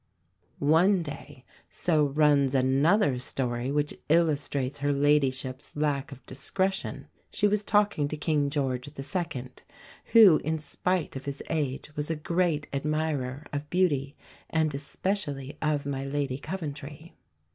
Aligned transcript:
One 0.57 1.03
day, 1.03 1.45
so 1.69 2.05
runs 2.05 2.55
another 2.55 3.19
story 3.19 3.69
which 3.71 3.93
illustrates 4.09 4.79
her 4.79 4.91
ladyship's 4.91 5.75
lack 5.75 6.11
of 6.11 6.25
discretion, 6.25 7.07
she 7.29 7.47
was 7.47 7.63
talking 7.63 8.07
to 8.07 8.17
King 8.17 8.49
George 8.49 8.87
II., 8.97 9.49
who 10.05 10.37
in 10.37 10.57
spite 10.57 11.15
of 11.15 11.25
his 11.25 11.43
age, 11.51 11.95
was 11.95 12.09
a 12.09 12.15
great 12.15 12.67
admirer 12.73 13.45
of 13.53 13.69
beauty, 13.69 14.15
and 14.49 14.73
especially 14.73 15.55
of 15.61 15.85
my 15.85 16.03
Lady 16.03 16.39
Coventry. 16.39 17.13